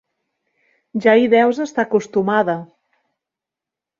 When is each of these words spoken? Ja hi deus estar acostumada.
Ja 1.05 1.13
hi 1.19 1.27
deus 1.33 1.59
estar 1.67 1.85
acostumada. 1.85 2.57